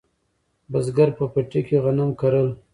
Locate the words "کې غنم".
1.67-2.09